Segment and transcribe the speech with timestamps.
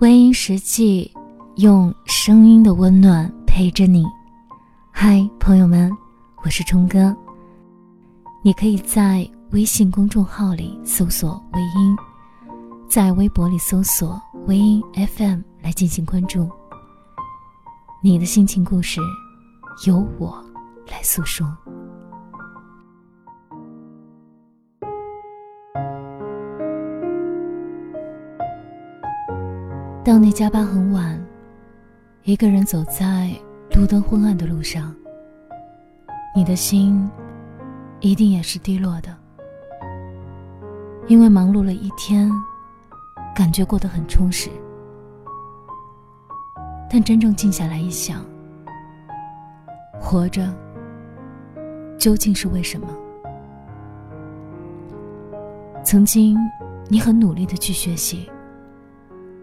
[0.00, 1.10] 微音实际
[1.54, 4.04] 用声音的温暖陪着你。
[4.90, 5.90] 嗨，朋友们，
[6.44, 7.16] 我是冲哥。
[8.42, 11.96] 你可以在微信公众号里搜索“微音”，
[12.86, 14.82] 在微博里搜索“微音
[15.16, 16.46] FM” 来进行关注。
[18.02, 19.00] 你的心情故事，
[19.86, 20.44] 由我
[20.90, 21.46] 来诉说。
[30.06, 31.20] 当你加班很晚，
[32.22, 33.28] 一个人走在
[33.74, 34.94] 路灯昏暗的路上，
[36.32, 37.10] 你的心
[37.98, 39.12] 一定也是低落的，
[41.08, 42.30] 因为忙碌了一天，
[43.34, 44.48] 感觉过得很充实。
[46.88, 48.24] 但真正静下来一想，
[49.98, 50.54] 活着
[51.98, 52.86] 究竟是为什么？
[55.82, 56.38] 曾经，
[56.86, 58.30] 你很努力的去学习。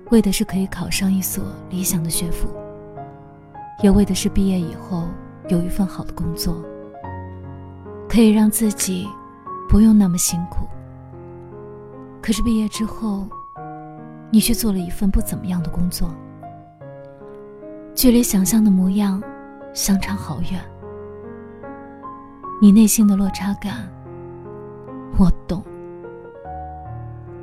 [0.09, 2.47] 为的是可以考上一所理想的学府，
[3.81, 5.07] 也为的是毕业以后
[5.47, 6.63] 有一份好的工作，
[8.07, 9.07] 可以让自己
[9.67, 10.67] 不用那么辛苦。
[12.21, 13.27] 可是毕业之后，
[14.29, 16.13] 你却做了一份不怎么样的工作，
[17.95, 19.21] 距离想象的模样
[19.73, 20.61] 相差好远。
[22.61, 23.89] 你内心的落差感，
[25.17, 25.63] 我懂，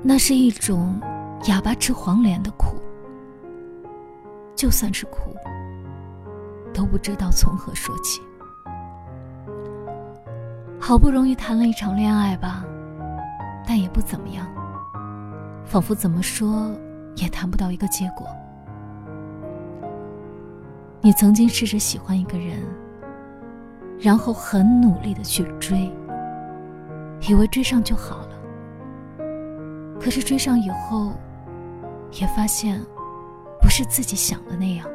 [0.03, 1.01] 那是一种。
[1.49, 2.77] 哑巴吃黄连的苦，
[4.55, 5.35] 就算是苦，
[6.73, 8.21] 都不知道从何说起。
[10.79, 12.63] 好不容易谈了一场恋爱吧，
[13.67, 14.47] 但也不怎么样，
[15.65, 16.71] 仿佛怎么说
[17.17, 18.27] 也谈不到一个结果。
[21.01, 22.63] 你曾经试着喜欢一个人，
[23.99, 25.91] 然后很努力的去追，
[27.27, 28.39] 以为追上就好了，
[29.99, 31.15] 可是追上以后。
[32.13, 32.81] 也发现，
[33.61, 34.87] 不是自己想的那样。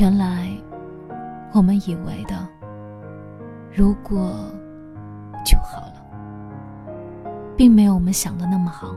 [0.00, 0.48] 原来，
[1.52, 2.48] 我们以为的，
[3.72, 4.34] 如果
[5.44, 6.92] 就好了，
[7.56, 8.94] 并没有我们想的那么好。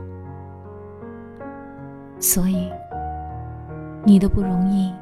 [2.20, 2.70] 所以，
[4.04, 4.92] 你的不容易，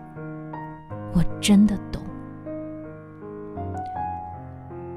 [1.14, 2.02] 我真的懂。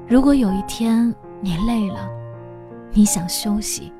[0.06, 2.08] 如果有一天你累了，
[2.92, 3.92] 你想休息。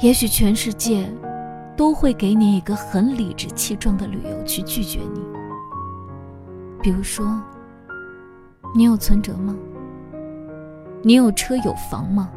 [0.00, 1.06] 也许全世界
[1.76, 5.20] 都会给你一个很理直气壮的理由去拒绝你。
[6.82, 7.38] 比如说，
[8.74, 9.54] 你有存折吗？
[11.02, 12.30] 你有车有房吗？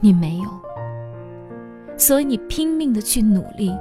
[0.00, 0.50] 你没有，
[1.96, 3.72] 所以你拼命的去努力，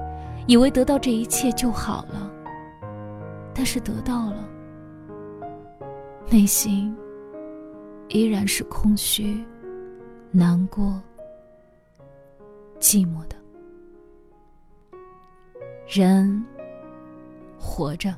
[0.45, 2.31] 以为得到这一切就好了。
[3.55, 4.47] 但是得到了，
[6.29, 6.95] 内心
[8.09, 9.43] 依然是空虚、
[10.29, 11.01] 难过。
[12.79, 13.35] 寂寞的
[15.87, 16.43] 人
[17.59, 18.13] 活着，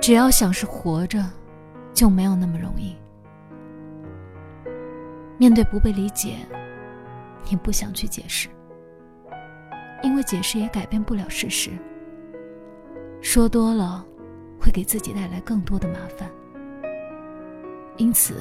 [0.00, 1.24] 只要想是活着，
[1.92, 2.96] 就没有那么容易。
[5.38, 6.36] 面对不被理解，
[7.50, 8.48] 你不想去解释，
[10.02, 11.70] 因为解释也改变不了事实。
[13.20, 14.04] 说多了，
[14.60, 16.30] 会给自己带来更多的麻烦。
[17.96, 18.34] 因此，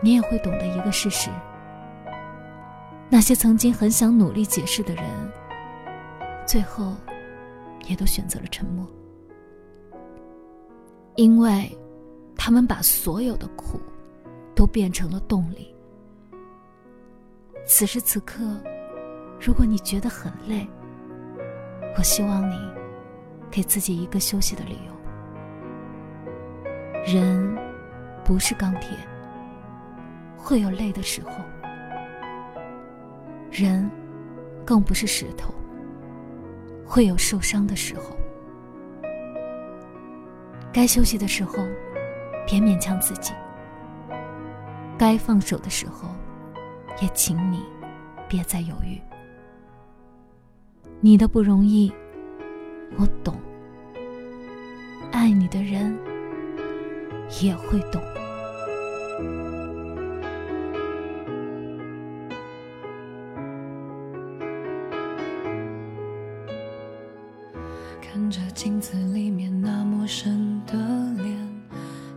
[0.00, 1.30] 你也会懂得一个事实。
[3.10, 5.04] 那些曾经很想努力解释的人，
[6.46, 6.94] 最后
[7.86, 8.84] 也都选择了沉默，
[11.14, 11.70] 因为
[12.36, 13.80] 他们把所有的苦
[14.54, 15.72] 都变成了动力。
[17.66, 18.42] 此时此刻，
[19.40, 20.66] 如果你觉得很累，
[21.96, 22.58] 我希望你
[23.50, 24.92] 给自己一个休息的理由。
[27.06, 27.56] 人
[28.24, 28.90] 不是钢铁，
[30.36, 31.30] 会有累的时候。
[33.54, 33.88] 人，
[34.64, 35.54] 更不是石头，
[36.84, 38.16] 会有受伤的时候。
[40.72, 41.64] 该休息的时候，
[42.44, 43.32] 别勉强自己；
[44.98, 46.08] 该放手的时候，
[47.00, 47.62] 也请你
[48.28, 49.00] 别再犹豫。
[51.00, 51.92] 你的不容易，
[52.98, 53.36] 我懂；
[55.12, 55.96] 爱你的人
[57.40, 58.02] 也会懂。
[70.66, 70.76] 的
[71.22, 71.62] 脸，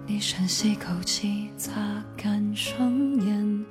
[0.05, 1.73] 你深吸口气，擦
[2.15, 3.65] 干双眼，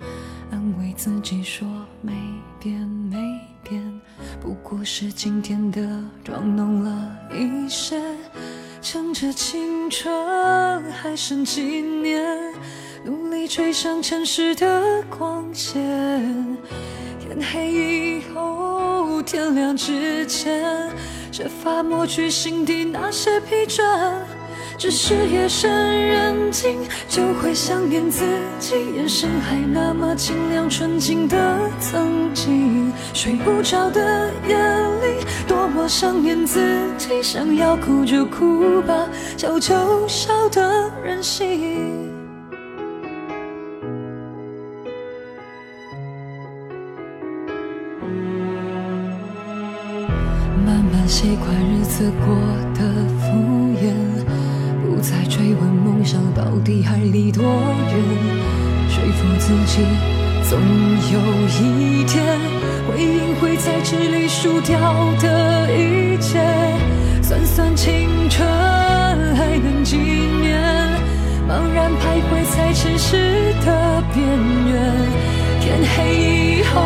[0.51, 1.67] 安慰自己说
[2.01, 2.13] 没
[2.61, 3.17] 变没
[3.63, 3.83] 变，
[4.41, 8.01] 不过是今天的妆浓了一些。
[8.83, 12.55] 趁着青春还剩几年，
[13.05, 15.77] 努力追上城市的光线。
[17.19, 20.89] 天黑以后，天亮之前，
[21.33, 23.83] 设法抹去心底那些疲倦。
[24.79, 25.71] 只是夜深
[26.07, 28.25] 人静，就会想念自
[28.59, 31.37] 己，眼神还那么清亮纯净的
[31.81, 32.93] 曾经。
[33.15, 36.61] 睡不着的夜里，多么想念自
[36.99, 39.09] 己，想要哭就哭吧，
[39.39, 42.13] 笑就笑的任性。
[50.67, 52.37] 慢慢习惯日子过
[52.75, 52.81] 得
[53.21, 53.33] 敷
[53.81, 54.36] 衍。
[55.09, 57.49] 再追问梦想到底还离多远，
[58.89, 59.85] 说服自己
[60.43, 60.59] 总
[61.13, 62.25] 有一天，
[62.89, 64.77] 回应会在这里输掉
[65.21, 66.41] 的一切。
[67.23, 68.45] 算算青春
[69.37, 70.61] 还能几年，
[71.49, 74.27] 茫然徘徊在城市的边
[74.67, 74.75] 缘。
[75.61, 76.81] 天黑以后，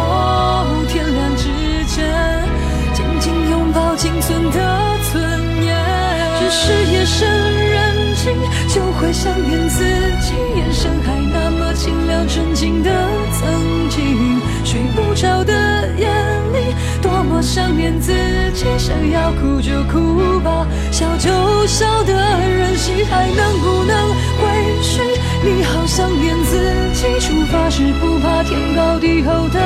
[9.01, 9.83] 会想念自
[10.21, 12.91] 己，眼神还那么清亮纯净的
[13.33, 14.39] 曾经。
[14.63, 15.53] 睡不着的
[15.97, 16.07] 夜
[16.53, 18.13] 里，多么想念自
[18.53, 24.09] 己，想要哭就哭吧，笑就笑的任性，还能不能
[24.39, 25.01] 回去？
[25.43, 26.59] 你好想念自
[26.93, 29.59] 己，出发时不怕天高地厚的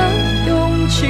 [0.46, 1.06] 勇气。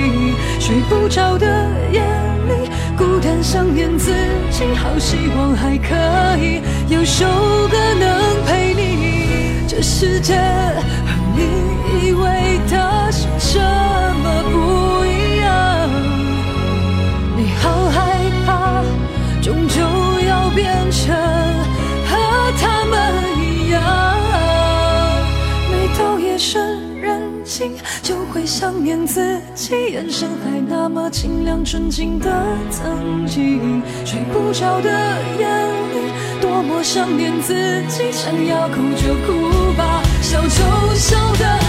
[0.59, 1.47] 睡不着的
[1.93, 2.64] 夜里，
[2.97, 4.13] 孤单想念自
[4.51, 5.95] 己，好希望还可
[6.39, 7.25] 以有首
[7.69, 9.67] 歌能陪你。
[9.67, 11.43] 这世界和你
[12.07, 13.59] 以为的是这
[14.23, 15.91] 么不一样，
[17.37, 18.83] 你好害怕，
[19.43, 19.81] 终究
[20.27, 21.15] 要变成
[22.07, 22.17] 和
[22.61, 22.95] 他们
[23.41, 23.83] 一样。
[25.71, 27.14] 每到夜深人
[27.45, 32.31] 心，就会想念自己，眼神还那么清亮纯净的
[32.71, 33.83] 曾经。
[34.05, 34.91] 睡不着的
[35.39, 35.47] 夜
[35.95, 37.55] 里，多么想念自
[37.89, 41.64] 己，想要哭就哭吧，笑就笑的。